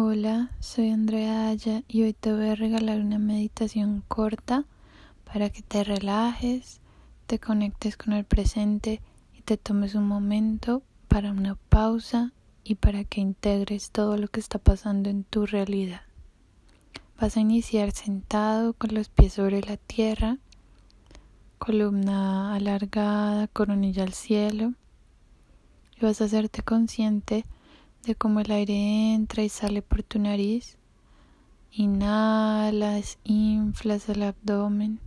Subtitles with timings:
[0.00, 4.64] Hola, soy Andrea Aya y hoy te voy a regalar una meditación corta
[5.24, 6.80] para que te relajes,
[7.26, 9.02] te conectes con el presente
[9.36, 12.32] y te tomes un momento para una pausa
[12.62, 16.02] y para que integres todo lo que está pasando en tu realidad.
[17.20, 20.38] Vas a iniciar sentado con los pies sobre la tierra,
[21.58, 24.74] columna alargada, coronilla al cielo
[25.96, 27.44] y vas a hacerte consciente
[28.04, 30.78] de cómo el aire entra y sale por tu nariz.
[31.70, 35.00] Inhalas, inflas el abdomen.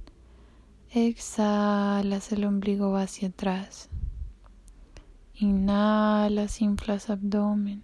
[0.92, 3.90] Exhalas, el ombligo va hacia atrás.
[5.36, 7.84] Inhalas, inflas abdomen.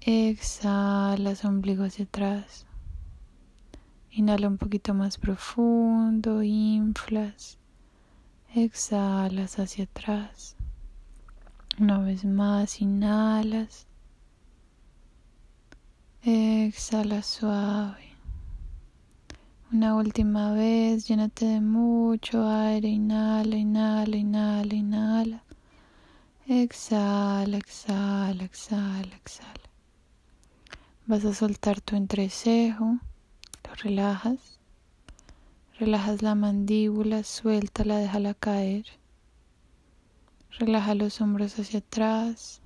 [0.00, 2.66] Exhalas, ombligo hacia atrás.
[4.10, 7.58] Inhala un poquito más profundo, inflas.
[8.54, 10.55] Exhalas hacia atrás.
[11.78, 13.86] Una vez más, inhalas.
[16.22, 18.16] Exhala suave.
[19.70, 22.88] Una última vez, llénate de mucho aire.
[22.88, 25.44] Inhala, inhala, inhala, inhala.
[26.46, 29.68] Exhala, exhala, exhala, exhala.
[31.06, 33.00] Vas a soltar tu entrecejo.
[33.64, 34.58] Lo relajas.
[35.78, 38.86] Relajas la mandíbula, suéltala, déjala caer.
[40.58, 42.62] Relaja los hombros hacia atrás.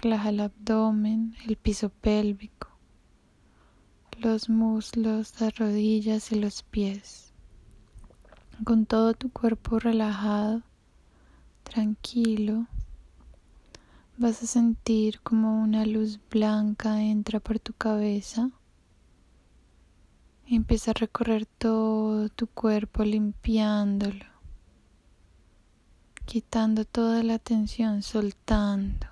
[0.00, 2.68] Relaja el abdomen, el piso pélvico,
[4.18, 7.34] los muslos, las rodillas y los pies.
[8.64, 10.62] Con todo tu cuerpo relajado,
[11.62, 12.66] tranquilo,
[14.16, 18.50] vas a sentir como una luz blanca entra por tu cabeza
[20.46, 24.37] y empieza a recorrer todo tu cuerpo limpiándolo
[26.28, 29.06] quitando toda la tensión, soltando.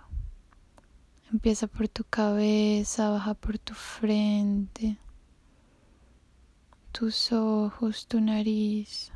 [1.32, 4.98] Empieza por tu cabeza, baja por tu frente,
[6.92, 9.10] tus ojos, tu nariz,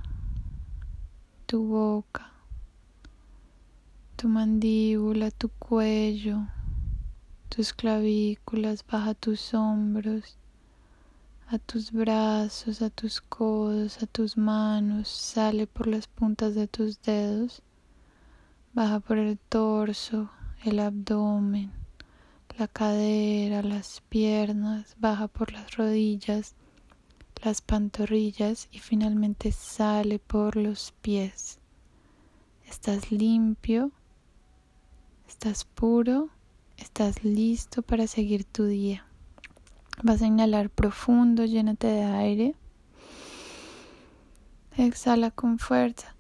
[1.44, 2.32] tu boca,
[4.16, 6.46] tu mandíbula, tu cuello,
[7.50, 10.38] tus clavículas, baja tus hombros,
[11.48, 17.02] a tus brazos, a tus codos, a tus manos, sale por las puntas de tus
[17.02, 17.62] dedos
[18.80, 20.30] Baja por el torso,
[20.64, 21.70] el abdomen,
[22.56, 26.54] la cadera, las piernas, baja por las rodillas,
[27.44, 31.58] las pantorrillas y finalmente sale por los pies.
[32.70, 33.92] Estás limpio,
[35.28, 36.30] estás puro,
[36.78, 39.04] estás listo para seguir tu día.
[40.02, 42.54] Vas a inhalar profundo, llénate de aire.
[44.78, 46.16] Exhala con fuerza.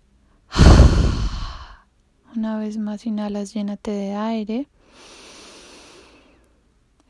[2.36, 4.68] Una vez más inhalas, llénate de aire.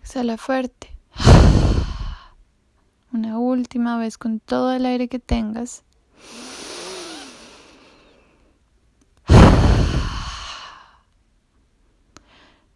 [0.01, 0.89] Exhala fuerte.
[3.13, 5.85] Una última vez con todo el aire que tengas.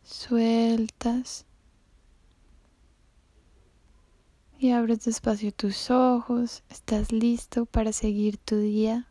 [0.03, 1.47] Sueltas.
[4.59, 6.63] Y abres despacio tus ojos.
[6.69, 9.09] Estás listo para seguir tu día.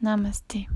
[0.00, 0.68] Namaste.